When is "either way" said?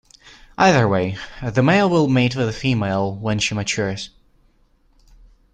0.57-1.15